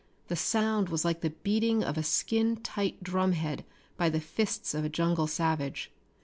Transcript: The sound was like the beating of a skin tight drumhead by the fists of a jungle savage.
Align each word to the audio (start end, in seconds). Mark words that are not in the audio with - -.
The 0.29 0.35
sound 0.35 0.89
was 0.89 1.05
like 1.05 1.21
the 1.21 1.29
beating 1.29 1.83
of 1.83 1.95
a 1.95 2.01
skin 2.01 2.55
tight 2.57 3.03
drumhead 3.03 3.63
by 3.97 4.09
the 4.09 4.19
fists 4.19 4.73
of 4.73 4.83
a 4.83 4.89
jungle 4.89 5.27
savage. 5.27 5.91